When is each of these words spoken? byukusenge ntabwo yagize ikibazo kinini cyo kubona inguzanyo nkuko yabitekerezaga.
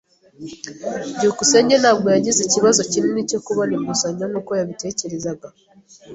byukusenge 1.15 1.75
ntabwo 1.83 2.07
yagize 2.15 2.39
ikibazo 2.43 2.81
kinini 2.91 3.29
cyo 3.29 3.39
kubona 3.45 3.71
inguzanyo 3.77 4.25
nkuko 4.31 4.51
yabitekerezaga. 4.59 5.47